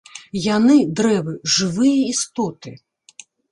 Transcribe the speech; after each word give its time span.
Яны, 0.45 0.77
дрэвы, 0.99 1.35
—жывыя 1.51 2.01
істоты. 2.15 2.75